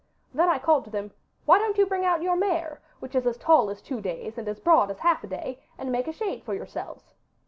[0.33, 1.11] Then I called to them,
[1.45, 4.47] "Why don't you bring out our mare, which is as tall as two days, and
[4.47, 7.13] as broad as half a day, and make a shade for yourselves?"